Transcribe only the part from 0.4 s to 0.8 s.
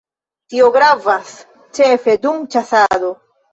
Tiu